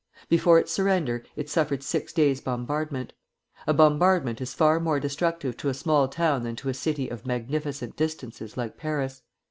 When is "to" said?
5.57-5.69, 6.55-6.69